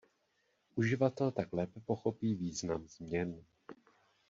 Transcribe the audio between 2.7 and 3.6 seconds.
změn.